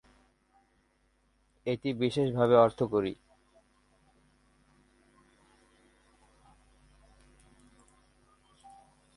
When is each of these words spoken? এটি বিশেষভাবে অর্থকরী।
এটি 1.65 1.89
বিশেষভাবে 1.93 2.55
অর্থকরী। 2.57 3.13